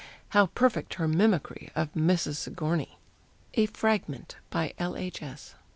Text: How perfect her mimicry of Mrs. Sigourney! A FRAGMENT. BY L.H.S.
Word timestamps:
How 0.29 0.47
perfect 0.47 0.95
her 0.95 1.07
mimicry 1.07 1.69
of 1.75 1.93
Mrs. 1.93 2.37
Sigourney! 2.37 2.97
A 3.53 3.67
FRAGMENT. 3.67 4.35
BY 4.49 4.73
L.H.S. 4.79 5.53